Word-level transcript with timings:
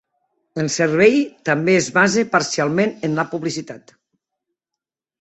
El 0.63 0.71
servei 0.75 1.19
també 1.51 1.77
es 1.81 1.91
basa 1.99 2.25
parcialment 2.39 2.97
en 3.09 3.23
la 3.23 3.29
publicitat. 3.37 3.99